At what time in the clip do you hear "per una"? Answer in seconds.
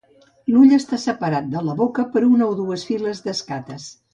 2.15-2.49